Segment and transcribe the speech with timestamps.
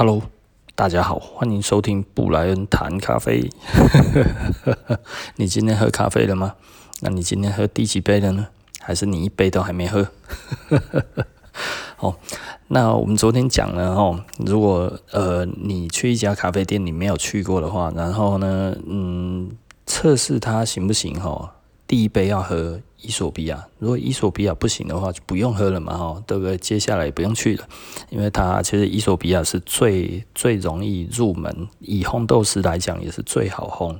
[0.00, 0.22] Hello，
[0.74, 3.50] 大家好，欢迎收听布莱恩谈咖啡。
[5.36, 6.54] 你今天喝咖啡了吗？
[7.02, 8.46] 那你今天喝第几杯了呢？
[8.80, 10.08] 还是你一杯都还没喝？
[12.00, 12.16] 哦，
[12.68, 19.50] 那我们昨天讲了哦，如果呃你去一家咖啡店你没有去过的话，然后呢，嗯，
[19.84, 21.20] 测试它行不行？
[21.20, 21.56] 哈，
[21.90, 22.80] 第一杯要喝。
[23.02, 26.54] 伊索比亚，如果伊索比亚不行的话，就不用喝了嘛，哈，对不对？
[26.58, 27.66] 接下来也不用去了，
[28.10, 33.96] 因为它其实伊索比亚是最最容易入门，以烘豆师来讲也是最好烘。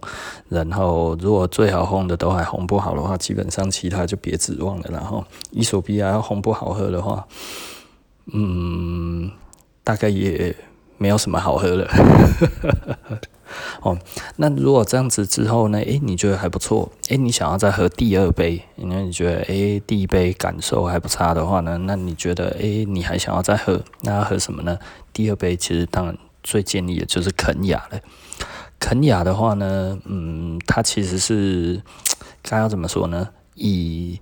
[0.50, 4.90] 然后如果最好烘的都还烘不好的话，基本上其他就别指望了。
[4.92, 7.26] 然后伊索比亚要烘不好喝的话，
[8.34, 9.30] 嗯，
[9.82, 10.54] 大概也
[11.00, 11.88] 没有什么好喝了。
[13.80, 13.98] 哦，
[14.36, 15.78] 那如果这样子之后呢？
[15.78, 16.92] 诶、你觉得还不错？
[17.08, 18.62] 诶、你想要再喝第二杯？
[18.76, 21.78] 因为你觉得诶、第一杯感受还不差的话呢？
[21.86, 23.80] 那你觉得诶、你还想要再喝？
[24.02, 24.78] 那要喝什么呢？
[25.14, 27.98] 第二杯其实当然最建议的就是肯雅了。
[28.78, 31.80] 肯雅的话呢，嗯，它其实是
[32.42, 33.30] 该要怎么说呢？
[33.54, 34.20] 以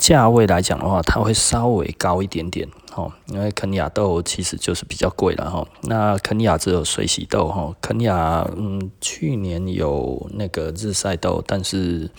[0.00, 2.66] 价位来讲的话，它会稍微高一点点。
[2.96, 5.64] 哦，因为肯亚豆其实就是比较贵了哈。
[5.82, 12.10] 那肯亚只有水洗豆哈，肯亚嗯，去年有那个日晒豆，但是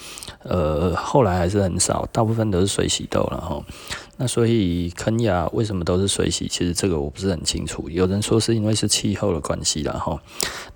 [0.43, 3.61] 呃后来还是很少，大部分都是水洗豆了哈。
[4.15, 6.47] 那所以肯亚为什么都是水洗？
[6.47, 7.89] 其实这个我不是很清楚。
[7.89, 10.17] 有人说是因为是气候的关系了哈。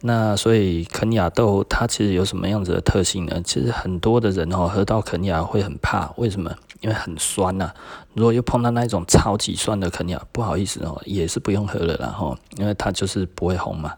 [0.02, 3.42] 那所以肯亚豆它其实有什么样子的特性呢？
[3.46, 6.54] 其实很多的人哈喝到肯亚会很怕，为什么？
[6.86, 7.74] 因为很酸呐、啊。
[8.14, 13.92] 如果又碰到那一种超级酸的肯亚，不好意思哦，也是不用喝了啦哈，因为它就是不会红嘛。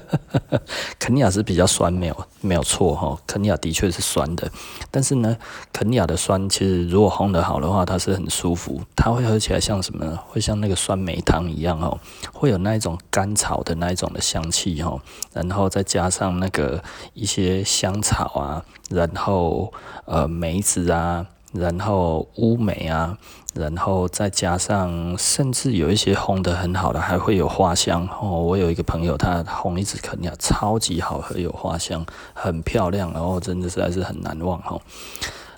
[0.98, 4.50] 肯尼亚是比较酸，没有没有错哈，肯尼亚的确是酸的，
[4.90, 5.36] 但是呢，
[5.72, 10.18] 肯尼亚的酸其实如果烘得好的话，它是很舒服，它会喝起来像什么呢？
[10.26, 12.00] 会像那个酸梅汤一样哦，
[12.32, 15.00] 会有那一种甘草的那一种的香气哦，
[15.34, 19.72] 然后再加上那个一些香草啊，然后
[20.06, 21.26] 呃梅子啊。
[21.54, 23.16] 然后乌梅啊，
[23.54, 28.42] 然后再加上，甚至有一些烘得很好的，还会有花香哦。
[28.42, 32.04] 我有一个朋友，他烘一支肯亚超级好喝，有花香，
[32.34, 34.78] 很漂亮，然后真的实在是很难忘哈。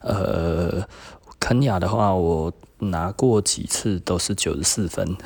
[0.03, 0.87] 呃，
[1.41, 5.17] 肯亚的话，我拿过几次都是九十四分。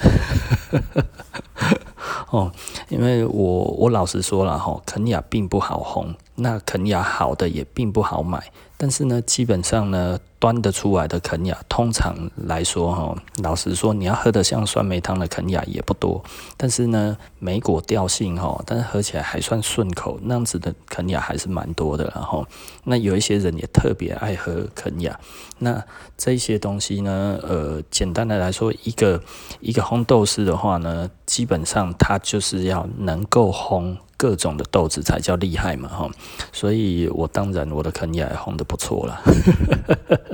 [2.31, 2.51] 哦，
[2.89, 10.19] 因为我我老实说了哈，肯亚并不好烘，那肯亚好的也并不好买，但是呢，基本上呢。
[10.45, 16.23] 端得出来的肯亚，通常来说哈，老实说，你要喝得像酸梅汤的肯亚也不多。
[16.59, 22.13] 但是呢，莓果调性哈，但是喝起来还算顺口，那样子的肯亚还是蛮多的。
[22.15, 22.47] 然后，
[22.85, 25.19] 那有一些人也特别爱喝肯亚。
[25.61, 25.83] 那
[26.19, 29.23] 这些东西呢，呃，简单的来说，一个
[29.61, 33.97] 一个烘豆师的话呢，基本上他就是要能够烘。
[34.17, 36.09] 各种的豆子才叫厉害嘛，哈，
[36.53, 39.21] 所以我当然我的肯亚也烘得不错了。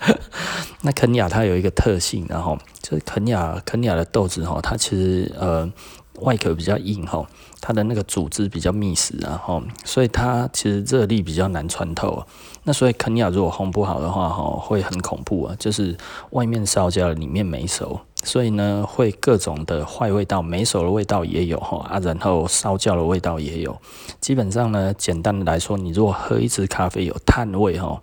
[0.82, 5.70] 那肯尼亚它有一个特性，然后就是肯尼亚肯尼亚的豆子哈，它其实呃
[6.20, 7.26] 外壳比较硬哈，
[7.60, 12.24] 它的那个组织比较密实，然后所以它其实热力比较难穿透。
[12.62, 15.96] 那所以肯亚如果烘不好的话哈，会很恐怖啊，就是
[16.30, 18.00] 外面烧焦了，里面没熟。
[18.22, 23.76] 所以呢，会各种的坏味道，没熟的味道也有哈啊，然后烧焦的味道也有。
[24.18, 28.00] 基本上呢，简单的来说，你如果喝一支咖啡有碳味哈，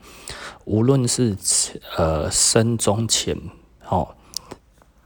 [0.66, 1.35] 无论是
[1.97, 3.35] 呃深中浅
[3.89, 4.09] 哦。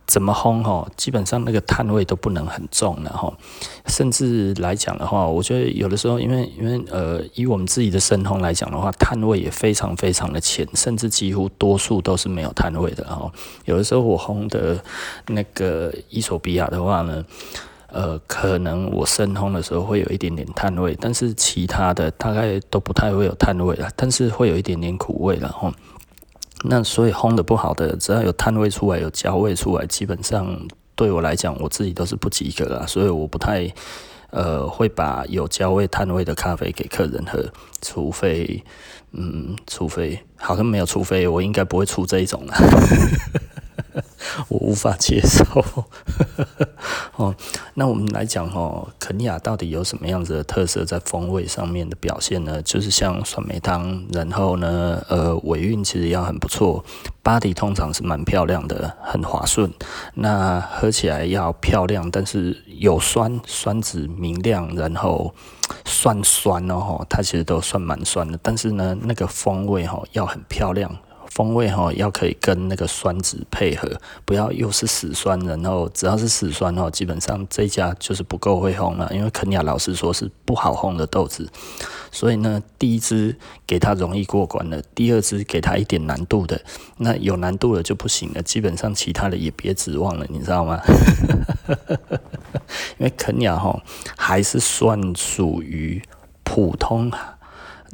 [0.08, 0.88] 怎么烘哈？
[0.96, 3.34] 基本上那个碳味都不能很重了哈。
[3.88, 13.32] 甚至来讲的话，我觉得有的时候，因为因为呃，以我们自己的深烘来讲的话，碳味也非常非常的浅，甚至几乎多数都是没有碳味的哈。
[13.66, 14.84] 有的时候我烘的
[15.28, 17.26] 那个伊索比亚的话呢，
[17.92, 25.74] 呃，可能我深烘的时候会有一点点碳味，但是其他的大概都不太会有碳味了，但是会有一点点苦味了哈。
[26.68, 30.58] 那所以烘的不好的，只要有碳味出来，有焦味出来，基本上
[30.96, 32.86] 对我来讲，我自己都是不及格啦。
[32.86, 33.72] 所以我不太
[34.32, 37.44] 呃会把有焦味、碳味的咖啡给客人喝，
[37.82, 38.64] 除非
[39.12, 42.54] 嗯，除非好像没有，除非我应该不会出这一种了。
[44.48, 45.44] 我无法接受
[47.16, 47.36] 哦。
[47.74, 52.62] 那我们来讲哦，肯尼亚到底有什么样子的特色在风味上面的表现呢？
[52.62, 56.84] 就是像酸梅汤，然后呢，呃，尾韵其实要很不错
[57.24, 59.72] ，body 通常是蛮漂亮的，很滑顺。
[60.14, 65.34] 那喝起来要漂亮，但是有酸，酸质明亮，然后
[65.84, 68.40] 酸酸哦，它其实都算蛮酸的。
[68.42, 70.90] 但是呢，那个风味哈要很漂亮。
[71.32, 73.90] 风味哈要可以跟那个酸质配合，
[74.24, 81.50] 不要又是死酸，然后只要是死酸哦，基本上这家就是不够会烘了，因为肯亚老实说是不好烘的豆子，
[82.12, 83.36] 所以呢，第一支
[83.68, 86.62] 给它容易过关的，第二支给它一点难度的，
[86.98, 90.80] 那有难度的就不行了，基本上其他的也别指望了，你知道吗？
[92.98, 93.78] 因为肯亚哈
[94.16, 96.02] 还是算属于
[96.44, 97.12] 普通。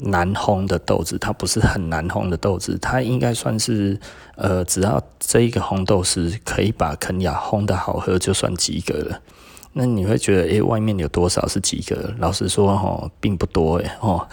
[0.01, 3.99] 难烘的豆子，它不是很难烘的豆子，它应该算是，
[4.35, 9.19] 呃，只要这一个烘豆师可以把肯亚烘的好喝，就算及格了。
[9.73, 12.13] 那你会觉得，诶、外面有多少是及格？
[12.17, 14.27] 老实说，哈，并不多，诶，哦。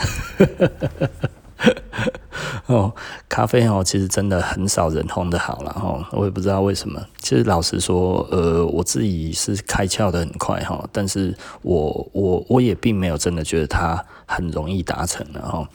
[2.68, 2.94] 哦，
[3.30, 7.02] 咖啡哦，其实真的很少人烘得好了哈，我也不知道为什么。
[7.18, 15.66] 其实老实说，呃，我自己是开窍的很快哈，但是我我我也并没有真的觉得它很容易达成的哈。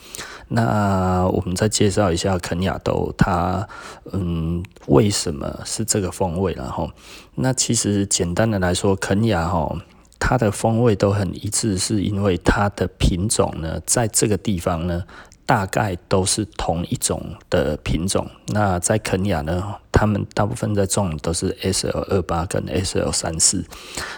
[0.49, 3.67] 那我们再介绍一下肯亚豆，它
[4.11, 6.91] 嗯为什么是这个风味然后，
[7.33, 9.75] 那其实简单的来说，肯亚哈
[10.19, 15.03] 它的风味都很一致，是因为它的品种呢，在这个地方呢。
[15.45, 18.29] 大概都是同一种的品种。
[18.47, 23.65] 那在肯亚呢，他们大部分在种都是 S L 二八跟 S L 三四。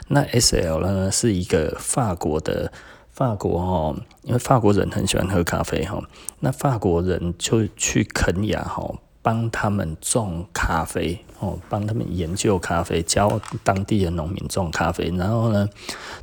[0.07, 2.71] 那 S L 呢是一个法国的，
[3.11, 6.01] 法国哦，因为法国人很喜欢喝咖啡哈。
[6.39, 8.93] 那法国人就去肯亚哈，
[9.25, 15.67] 帮他们种咖啡哦，帮他们研究咖啡，教当地的农民种咖啡，然后呢，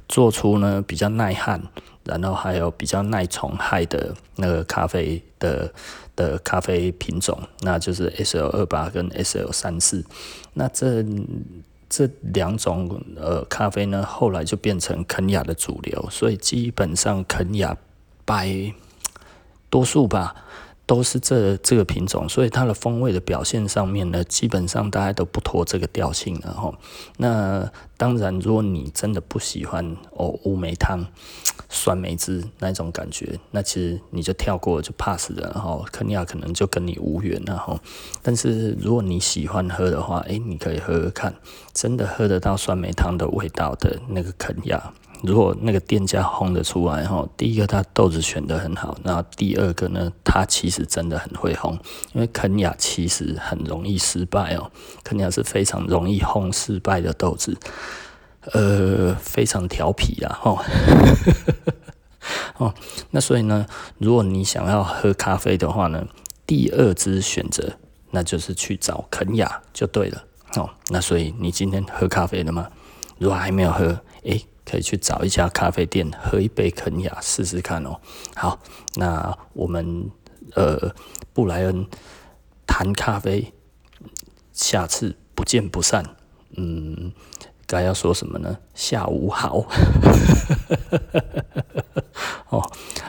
[0.09, 1.61] 做出呢比较耐旱。
[2.05, 5.73] 然后还有比较耐虫害的那个咖啡的
[6.17, 10.05] 的咖啡品种，那就是 S L 二八跟 S L 三四。
[10.55, 11.05] 那这
[11.89, 17.77] 这两种呃咖啡呢，后来就变成肯亚的主流，所以基本上肯亚
[18.25, 18.51] 百
[19.71, 20.35] 多数吧。
[20.93, 26.71] 都是这这个品种，所以它的风味的表现上面呢，基本上大家都不脱这个调性了哈。
[27.17, 27.67] 那
[27.97, 31.07] 当然，如果你真的不喜欢哦乌梅汤、
[31.71, 35.83] 酸梅汁那种感觉，那其实你就跳过就 pass 了然后。
[35.91, 37.81] 肯亚可能就跟你无缘了哈。
[38.21, 41.35] 但是如果你喜欢喝的话，诶，你可以喝喝看，
[41.73, 44.93] 真的喝得到酸梅汤的味道的那个肯亚。
[45.23, 51.73] 如果那个店家烘得出来哈，第一个他豆子选得很好，那第二个呢，他其实真的很会烘，
[52.13, 54.71] 因为肯亚其实很容易失败哦，
[55.05, 57.57] 肯亚是非常容易烘失败的豆子，
[58.53, 60.65] 呃，非常调皮啊哈，
[62.59, 62.75] 哦，
[63.11, 63.65] 那所以呢，
[63.99, 66.05] 如果你想要喝咖啡的话呢，
[66.45, 67.73] 第二支选择
[68.11, 70.25] 那就是去找肯雅就对了
[70.57, 72.69] 哦，那所以你今天喝咖啡了吗？
[73.19, 74.45] 如果还没有喝，诶。
[74.65, 78.01] 可以去找一家咖啡店喝一杯肯亚试试看哦。
[78.35, 78.59] 好，
[78.95, 80.11] 那我们
[80.55, 80.95] 呃
[81.33, 81.87] 布莱恩
[82.67, 83.53] 谈咖啡，
[84.53, 86.17] 下次不见不散。
[86.57, 87.13] 嗯，
[87.67, 88.59] 该要说什么呢？
[88.75, 89.63] 下午好。
[92.51, 92.63] 哦，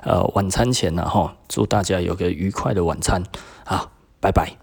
[0.04, 3.22] 呃，晚餐前呢，哈，祝大家有个愉快的晚餐。
[3.66, 3.92] 好，
[4.22, 4.63] 拜拜。